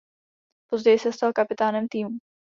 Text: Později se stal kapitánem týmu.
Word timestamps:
Později 0.69 0.99
se 0.99 1.11
stal 1.13 1.33
kapitánem 1.33 1.87
týmu. 1.87 2.17